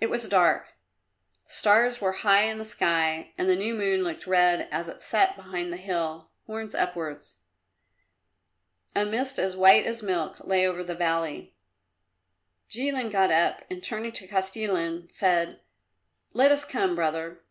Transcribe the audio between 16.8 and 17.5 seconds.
brother."